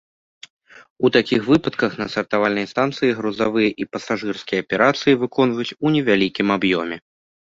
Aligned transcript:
У 1.07 1.09
такіх 1.15 1.41
выпадках 1.49 1.91
на 2.01 2.07
сартавальнай 2.13 2.65
станцыі 2.73 3.11
грузавыя 3.19 3.69
і 3.85 3.87
пасажырскія 3.97 4.59
аперацыі 4.65 5.19
выконваюць 5.25 5.75
у 5.87 5.95
невялікім 5.97 6.47
аб'ёме. 6.57 6.97